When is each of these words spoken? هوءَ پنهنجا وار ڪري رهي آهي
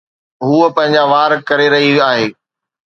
هوءَ 0.45 0.67
پنهنجا 0.75 1.03
وار 1.11 1.31
ڪري 1.47 1.67
رهي 1.73 1.91
آهي 2.09 2.27